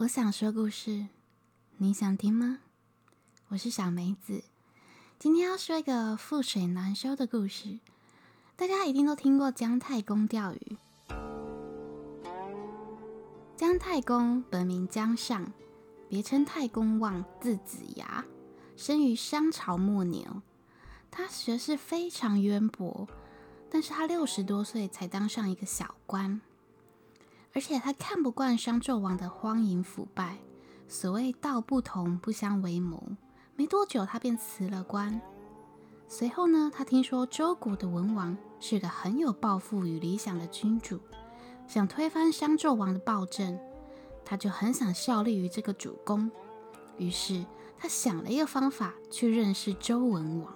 [0.00, 1.08] 我想说故事，
[1.78, 2.60] 你想听吗？
[3.48, 4.44] 我是小梅子，
[5.18, 7.80] 今天要说一个覆水难收的故事。
[8.54, 10.76] 大家一定都听过姜太公钓鱼。
[13.56, 15.52] 姜太公本名姜尚，
[16.08, 18.24] 别称太公望，字子牙，
[18.76, 20.30] 生于商朝末年。
[21.10, 23.08] 他学识非常渊博，
[23.68, 26.40] 但是他六十多岁才当上一个小官。
[27.54, 30.38] 而且他看不惯商纣王的荒淫腐败，
[30.86, 33.02] 所谓道不同不相为谋。
[33.56, 35.20] 没多久，他便辞了官。
[36.06, 41.00] 随后呢，他听说周国的文王是个很有抱负与理想的君主，
[41.66, 43.58] 想推翻商纣王的暴政，
[44.24, 46.30] 他就很想效力于这个主公。
[46.96, 47.44] 于是
[47.76, 50.54] 他想了一个方法去认识周文王。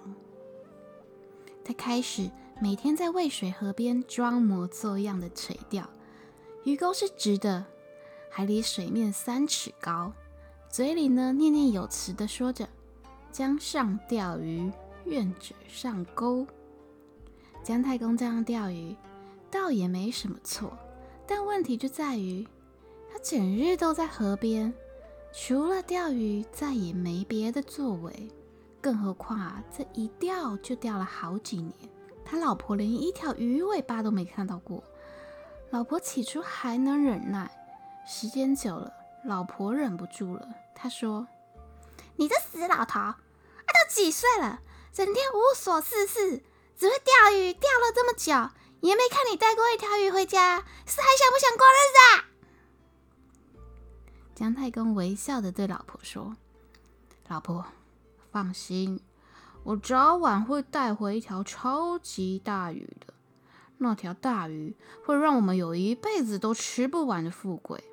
[1.63, 2.31] 他开始
[2.61, 5.87] 每天在渭水河边装模作样的垂钓。
[6.63, 7.65] 鱼钩是直的，
[8.29, 10.13] 还离水面三尺高，
[10.69, 12.69] 嘴里呢念念有词的说着
[13.33, 14.71] ：“江上钓鱼，
[15.03, 16.47] 愿者上钩。”
[17.63, 18.95] 姜太公这样钓鱼，
[19.51, 20.71] 倒也没什么错，
[21.27, 22.47] 但问题就在于，
[23.11, 24.73] 他整日都在河边，
[25.33, 28.31] 除了钓鱼，再也没别的作为。
[28.79, 31.73] 更何况啊，这一钓就钓了好几年，
[32.23, 34.81] 他老婆连一条鱼尾巴都没看到过。
[35.73, 37.49] 老婆起初还能忍耐，
[38.05, 38.93] 时间久了，
[39.25, 40.47] 老婆忍不住了。
[40.75, 41.27] 她说
[42.15, 43.17] ：“你这死老头，啊，
[43.65, 44.59] 都几岁了，
[44.93, 46.43] 整天无所事事，
[46.77, 52.29] 只会钓鱼，钓了这么久，也没看你带过一条鱼回家，是还想不想过日子啊？”
[54.35, 56.37] 姜太公微笑的对老婆说
[57.29, 57.65] ：“老婆，
[58.31, 59.01] 放心，
[59.63, 63.11] 我早晚会带回一条超级大鱼的。”
[63.83, 64.73] 那条大鱼
[65.03, 67.83] 会让我们有一辈子都吃不完的富贵，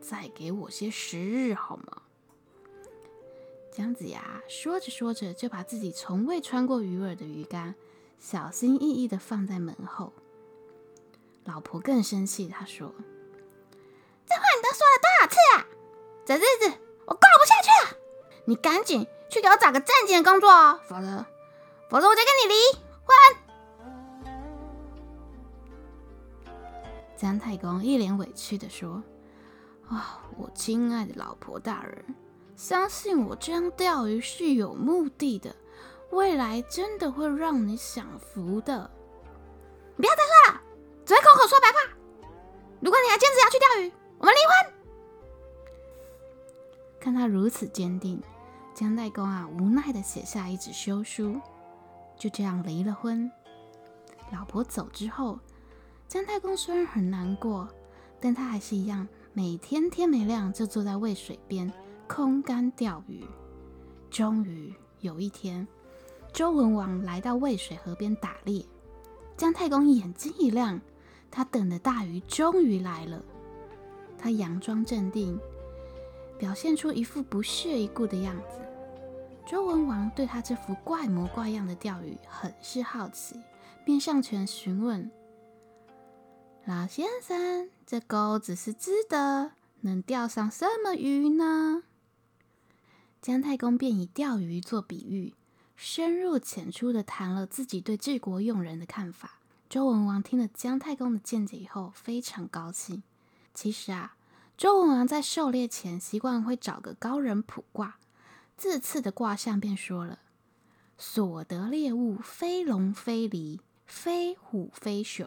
[0.00, 2.02] 再给我些时日好吗？
[3.72, 7.74] 姜子牙说着说着，就把自己从未穿过鱼饵的鱼竿
[8.18, 10.12] 小心翼翼地放在门后。
[11.44, 12.94] 老婆更生气，她说
[14.26, 15.66] ：“这话你都说了多少次啊？
[16.24, 17.98] 这日子我过不下去了，
[18.44, 21.26] 你赶紧去给我找个正经的工作哦，否则，
[21.88, 22.54] 否则我就跟你离
[23.04, 23.39] 婚。”
[27.20, 29.02] 姜太公一脸委屈地说
[29.86, 32.02] ：“啊，我亲爱的老婆大人，
[32.56, 35.54] 相信我这样钓鱼是有目的的，
[36.12, 38.90] 未来真的会让你享福的。
[39.98, 40.62] 不要再说了，
[41.04, 41.94] 只会空口说白话。
[42.80, 44.80] 如果你还坚持要去钓鱼，我们离婚。”
[46.98, 48.18] 看他如此坚定，
[48.72, 51.38] 姜太公啊无奈地写下一纸休书，
[52.16, 53.30] 就这样离了婚。
[54.32, 55.38] 老婆走之后。
[56.10, 57.68] 姜太公虽然很难过，
[58.20, 61.72] 但他还是一样，每天天没亮就坐在渭水边
[62.08, 63.24] 空竿钓鱼。
[64.10, 65.64] 终于有一天，
[66.32, 68.66] 周文王来到渭水河边打猎，
[69.36, 70.80] 姜太公眼睛一亮，
[71.30, 73.22] 他等的大鱼终于来了。
[74.18, 75.38] 他佯装镇定，
[76.36, 78.58] 表现出一副不屑一顾的样子。
[79.46, 83.36] 周文王对他这副怪模怪样的钓鱼很是好奇，
[83.84, 85.08] 便上前询问。
[86.66, 91.82] 老先生，这钩子是织的，能钓上什么鱼呢？
[93.22, 95.34] 姜太公便以钓鱼做比喻，
[95.74, 99.40] 深入浅出地谈了自己对治国用人的看法。
[99.70, 103.02] 周文王听了姜太公的见解以后，非常高兴。
[103.54, 104.16] 其实啊，
[104.58, 107.98] 周文王在狩猎前习惯会找个高人卜卦，
[108.58, 110.18] 这次的卦象便说了：
[110.98, 115.26] 所得猎物，非龙非狸，非虎非熊。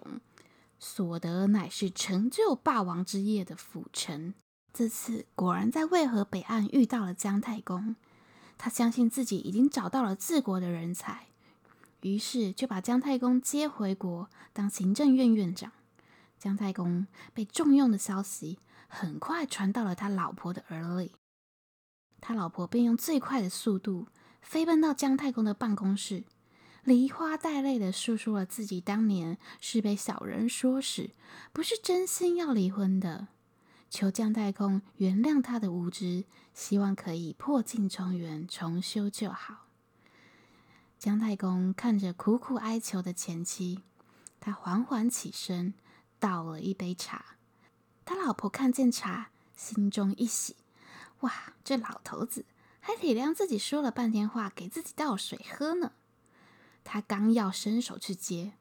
[0.83, 4.33] 所得乃是成就霸王之业的辅臣。
[4.73, 7.95] 这次果然在渭河北岸遇到了姜太公，
[8.57, 11.27] 他相信自己已经找到了治国的人才，
[12.01, 15.71] 于是就把姜太公接回国当行政院院长。
[16.37, 21.13] 姜太公被重用的消息很快传到了他老婆的耳里，
[22.19, 24.07] 他老婆便用最快的速度
[24.41, 26.25] 飞奔到姜太公的办公室。
[26.83, 31.11] 梨花带泪的诉说了自己当年是被小人说死，
[31.53, 33.29] 不是真心要离婚的，
[33.89, 39.67] 求姜太公原谅他的无知，希望可以破镜重圆，重修旧好。
[40.99, 43.79] 姜太公看着苦苦哀求的前妻，
[44.41, 45.73] 他缓缓起身，
[46.19, 47.37] 倒了一杯茶。
[48.03, 50.57] 他老婆看见茶，心中一喜，
[51.21, 52.43] 哇，这老头子
[52.81, 55.93] 还体谅自己说了半天话，给自己倒水喝呢。
[56.83, 58.53] 他刚要伸手去接，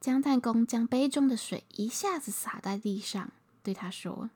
[0.00, 3.32] 姜太公将杯中的水一下子洒在地上，
[3.62, 4.30] 对他说：“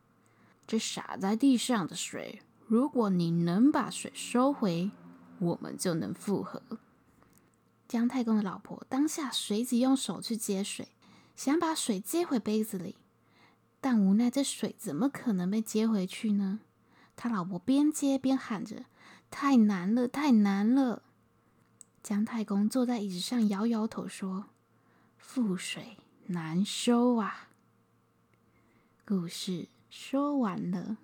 [0.66, 4.90] 这洒在地上的水，如果你能把水收回，
[5.38, 6.62] 我们就能复合。”
[7.88, 10.88] 姜太公的老婆当下随即用手去接水，
[11.36, 12.96] 想把水接回杯子里，
[13.80, 16.60] 但无奈这水怎么可能被接回去呢？
[17.14, 18.86] 他老婆边接边喊着
[19.30, 21.02] ：“太难了，太难了！”
[22.02, 24.46] 姜太公坐在椅子上摇摇头说
[25.22, 27.48] ：“覆水难收啊。”
[29.06, 30.96] 故事说完了。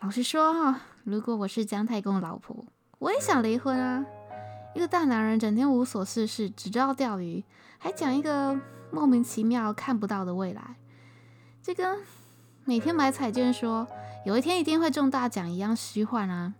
[0.00, 2.66] 老实说哈，如果我是姜太公的老婆，
[2.98, 4.04] 我也想离婚啊。
[4.74, 7.44] 一个大男人整天无所事事，只知道钓鱼，
[7.78, 8.60] 还讲一个
[8.90, 10.74] 莫名其妙看不到的未来，
[11.62, 12.02] 这跟
[12.64, 13.86] 每天买彩券说
[14.26, 16.54] 有一天一定会中大奖一样虚幻啊。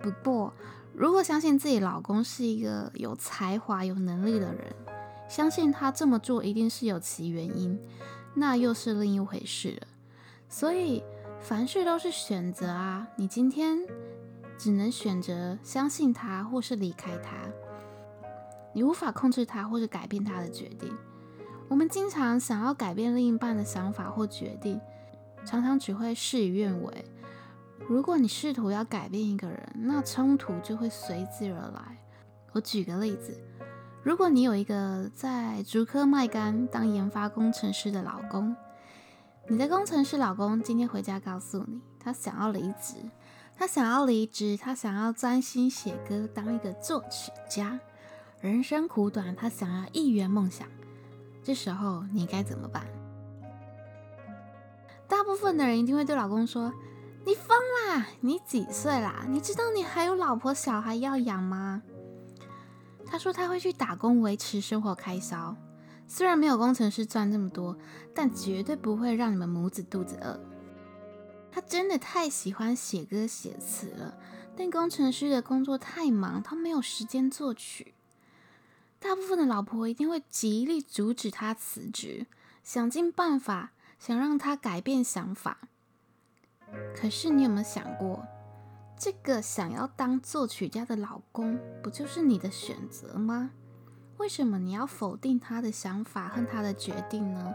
[0.00, 0.52] 不过，
[0.94, 4.74] 如果相信自己老公是一个有才华、有能力的人，
[5.28, 7.78] 相信他这么做一定是有其原因，
[8.34, 9.86] 那又是另一回事了。
[10.48, 11.02] 所以，
[11.40, 13.78] 凡事都是选择啊，你今天。
[14.58, 17.36] 只能选择相信他，或是离开他。
[18.72, 20.96] 你无法控制他，或是改变他的决定。
[21.68, 24.80] 我们经常想要改变另一半的想法或决定，
[25.44, 27.04] 常常只会事与愿违。
[27.88, 31.98] 如果你试图要改变一个人，那冲突就会随之而来。
[32.52, 33.38] 我举个例子：
[34.02, 38.56] 如果你有一个在竹科麦干当研发工程师的老公，
[39.48, 42.96] 你的工程师老公今天回家告诉你，他想要离职。
[43.58, 47.80] 他想要离职，他想要专心写歌，当一个作曲家。
[48.40, 50.68] 人生苦短，他想要一圆梦想。
[51.42, 52.84] 这时候你该怎么办？
[55.08, 56.70] 大部分的人一定会对老公说
[57.26, 58.06] ：“你疯啦！
[58.20, 59.26] 你几岁啦？
[59.28, 61.82] 你知道你还有老婆小孩要养吗？”
[63.04, 65.56] 他说他会去打工维持生活开销，
[66.06, 67.76] 虽然没有工程师赚这么多，
[68.14, 70.38] 但绝对不会让你们母子肚子饿。
[71.50, 74.16] 他真的太喜欢写歌写词了，
[74.56, 77.94] 但工程师的工作太忙，他没有时间作曲。
[79.00, 82.26] 大部分的老婆一定会极力阻止他辞职，
[82.62, 85.58] 想尽办法想让他改变想法。
[86.94, 88.26] 可是你有没有想过，
[88.98, 93.50] 这个想要当作曲家的老公，不就是你的选择吗？
[94.18, 97.54] 为什么你要否定他的想法和他的决定呢？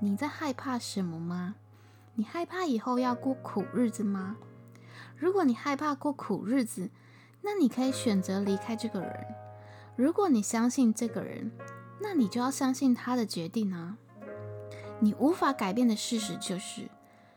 [0.00, 1.54] 你在害怕什么吗？
[2.14, 4.36] 你害怕以后要过苦日子吗？
[5.16, 6.90] 如果你害怕过苦日子，
[7.40, 9.26] 那你可以选择离开这个人。
[9.96, 11.50] 如果你相信这个人，
[12.00, 13.96] 那你就要相信他的决定啊。
[15.00, 16.88] 你无法改变的事实就是，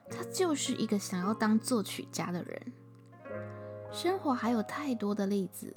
[0.09, 2.73] 他就是一个想要当作曲家的人。
[3.91, 5.75] 生活还有太多的例子，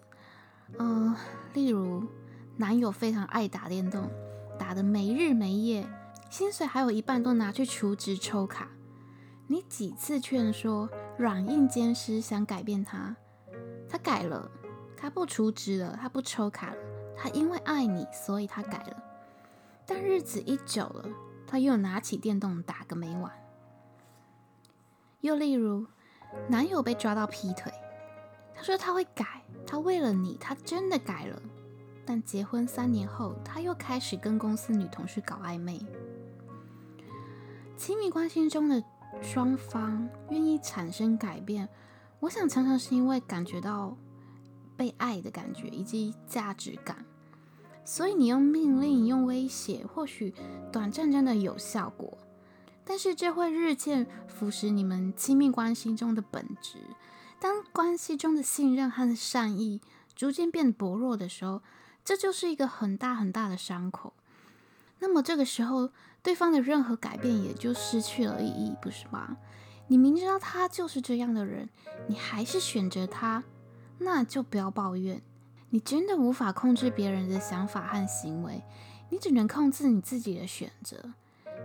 [0.79, 1.15] 嗯，
[1.55, 2.03] 例如
[2.57, 4.11] 男友非常爱打电动，
[4.59, 5.87] 打得没日没夜，
[6.29, 8.69] 薪水还有一半都拿去储值抽卡。
[9.47, 13.17] 你几次劝说软硬兼施，想改变他，
[13.89, 14.51] 他改了，
[14.97, 16.77] 他不储值了，他不抽卡了，
[17.17, 19.03] 他因为爱你，所以他改了。
[19.87, 21.09] 但日子一久了，
[21.47, 23.33] 他又拿起电动打个没完。
[25.21, 25.87] 又例如，
[26.49, 27.73] 男友被抓到劈腿，
[28.55, 31.41] 他说他会改，他为了你，他真的改了。
[32.05, 35.81] 但结婚三年后，他又开始跟公司女同事搞暧昧。
[37.77, 38.83] 亲密关系中的。
[39.23, 41.69] 双方愿意产生改变，
[42.21, 43.97] 我想常常是因为感觉到
[44.77, 47.05] 被爱的感觉以及价值感，
[47.87, 50.33] 所以你用命令、用威胁，或许
[50.71, 52.17] 短暂真的有效果，
[52.89, 56.79] 但是这会日渐腐蚀你们亲密关系中的本质。
[57.39, 59.83] 当关系中的信任和善意
[60.17, 61.61] 逐渐变得薄弱的时候，
[62.03, 64.15] 这就是一个很大很大的伤口。
[65.01, 65.91] 那么这个时候，
[66.23, 69.37] 对方的任何改变也就失去了意义，不是吗？
[69.89, 71.69] 你明知道他就是这样的人，
[72.07, 73.45] 你还是选择他，
[73.99, 75.21] 那就不要抱怨。
[75.69, 78.65] 你真的无法控制别人的想法和行为，
[79.11, 81.13] 你只能控制你自己的选择。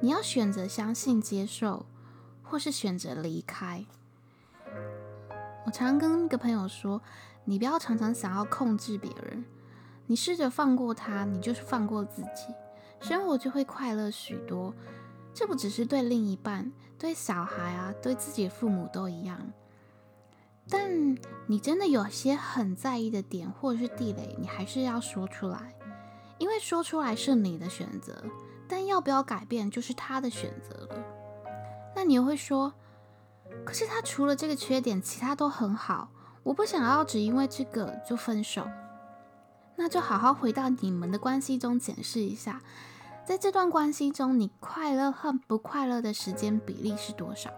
[0.03, 1.85] 你要选择相信、接受，
[2.43, 3.85] 或是选择离开。
[5.65, 7.01] 我常跟一个朋友说，
[7.45, 9.45] 你不要常常想要控制别人，
[10.07, 12.53] 你试着放过他，你就是放过自己。
[12.99, 14.73] 生活就会快乐许多，
[15.33, 19.53] 这不只是对另一半，对小孩啊，对自己父母都一样。
[20.67, 21.17] 但
[21.47, 25.73] 你真的有些很在意的点或者是地雷，你还是要说出来，
[26.39, 28.21] 因为说出来是你的选择，
[28.67, 31.03] 但要不要改变就是他的选择了。
[31.95, 32.73] 那你又会说，
[33.65, 36.09] 可是他除了这个缺点，其他都很好，
[36.43, 38.67] 我不想要只因为这个就分手。
[39.75, 42.61] 那就好好回到你们的关系中检视一下。
[43.25, 47.49] 在这段关系中，你快乐和不快乐的时间比例是多少？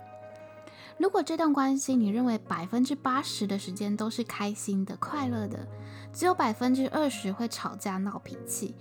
[0.97, 5.67] 如果这段关系你认为百分之八十的时间都是开心的、快乐的，
[6.13, 8.75] 只有百分之二十会吵架闹脾气，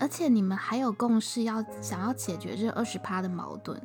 [0.00, 3.80] 而且你们还有共识要想要解决这二十趴的矛盾，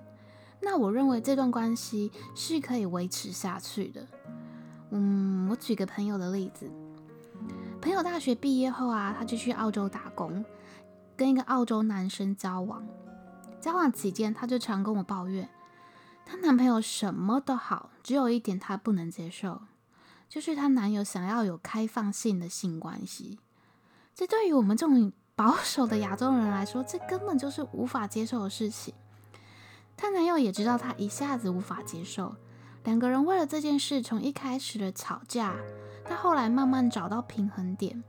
[0.61, 4.07] 那我认为这段关系是可以维持下去的。
[4.91, 6.71] 嗯，我举个朋友的例子，
[7.81, 10.45] 朋友大学毕业后啊，他就去澳洲打工，
[11.17, 12.87] 跟一个澳洲男生交往，
[13.59, 15.49] 交往期间他就常跟我抱怨。
[16.25, 19.61] 她男朋友什么都好，只有一点她不能接受，
[20.29, 23.37] 就是她男友想要有开放性的性关系。
[24.15, 28.93] 这对于我们这种保守的亚洲人来说，这根本就是无法接受的事情。
[29.97, 32.35] 她男友也知道她一下子无法接受，
[32.85, 35.55] 两个人为了这件事从一开始的吵架，
[36.09, 38.01] 到后来慢慢找到平衡点，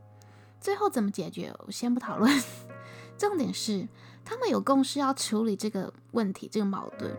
[0.61, 2.33] 最后怎么解决，我先不讨论。
[3.19, 3.89] 重点是
[4.25, 7.13] 他们有共识要处理这个问题，这个矛盾。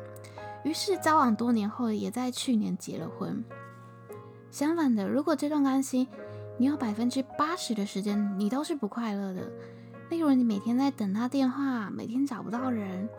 [0.64, 3.44] 于是交往多年后，也在去年结了婚。
[4.52, 6.08] 相反的，如果这段关系
[6.58, 9.52] 你有百分之八十的时间你都是不快乐的，
[10.10, 13.10] 例如你每天在等他电话，每天找不到人，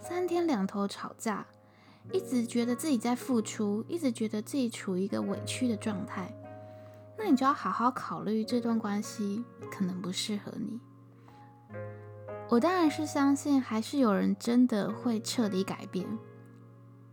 [0.00, 1.46] 三天两头吵架，
[2.12, 6.32] 一直觉得自己在付出，一直觉得自己处于一个委屈的状态，
[7.16, 10.78] 那你就要好好考虑这段关系可能不适合你。
[12.48, 16.06] 我当然是相信，还是有人真的会彻底改变。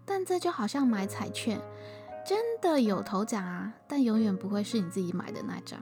[0.06, 1.60] 但这就好像买彩券，
[2.24, 5.80] 真的有头奖啊，但永远不会是你自己买的那张。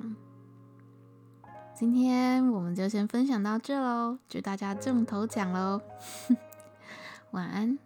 [1.83, 5.81] 今天我们就先分享到这喽，祝大家中头奖喽，
[7.31, 7.77] 晚安。